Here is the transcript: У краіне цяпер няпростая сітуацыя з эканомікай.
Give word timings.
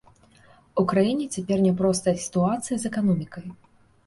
У 0.81 0.85
краіне 0.91 1.27
цяпер 1.35 1.57
няпростая 1.67 2.15
сітуацыя 2.25 2.75
з 2.87 2.89
эканомікай. 2.91 3.45